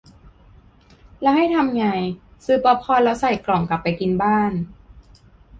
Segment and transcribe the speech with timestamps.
[1.21, 1.85] แล้วให้ทำไง
[2.45, 4.51] ซื้อป๊อปคอร์นแล้วใส่กล่องกลับไปกินบ้าน